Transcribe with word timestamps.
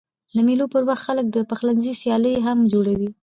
د 0.35 0.37
مېلو 0.47 0.65
پر 0.73 0.81
وخت 0.89 1.03
خلک 1.07 1.25
د 1.31 1.37
پخلنځي 1.49 1.93
سیالۍ 2.01 2.35
هم 2.45 2.57
جوړوي. 2.71 3.09